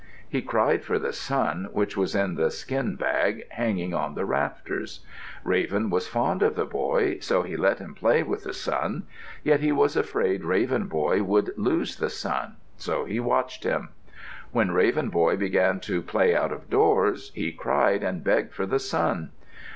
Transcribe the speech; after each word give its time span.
He 0.27 0.41
cried 0.41 0.83
for 0.83 0.97
the 0.97 1.13
sun 1.13 1.69
which 1.73 1.95
was 1.95 2.15
in 2.15 2.33
the 2.33 2.49
skin 2.49 2.95
bag, 2.95 3.45
hanging 3.49 3.93
on 3.93 4.15
the 4.15 4.25
rafters. 4.25 5.05
Raven 5.43 5.91
was 5.91 6.07
fond 6.07 6.41
of 6.41 6.55
the 6.55 6.65
boy 6.65 7.19
so 7.19 7.43
he 7.43 7.55
let 7.55 7.77
him 7.77 7.93
play 7.93 8.23
with 8.23 8.41
the 8.43 8.53
sun; 8.55 9.03
yet 9.43 9.59
he 9.59 9.71
was 9.71 9.95
afraid 9.95 10.43
Raven 10.43 10.87
Boy 10.87 11.21
would 11.21 11.53
lose 11.55 11.97
the 11.97 12.09
sun, 12.09 12.55
so 12.77 13.05
he 13.05 13.19
watched 13.19 13.63
him. 13.63 13.89
When 14.51 14.71
Raven 14.71 15.09
Boy 15.09 15.37
began 15.37 15.79
to 15.81 16.01
play 16.01 16.35
out 16.35 16.51
of 16.51 16.67
doors, 16.67 17.31
he 17.35 17.51
cried 17.51 18.01
and 18.01 18.23
begged 18.23 18.55
for 18.55 18.65
the 18.65 18.79
sun. 18.79 19.29